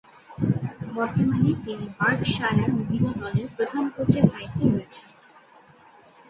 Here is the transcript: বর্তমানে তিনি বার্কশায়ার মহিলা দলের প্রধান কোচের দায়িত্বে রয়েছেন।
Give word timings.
বর্তমানে 0.95 1.51
তিনি 1.65 1.85
বার্কশায়ার 1.99 2.69
মহিলা 2.77 3.11
দলের 3.21 3.47
প্রধান 3.55 3.85
কোচের 3.95 4.25
দায়িত্বে 4.31 4.65
রয়েছেন। 4.67 5.07